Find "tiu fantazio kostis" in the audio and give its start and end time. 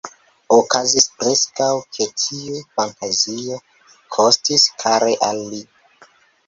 2.23-4.69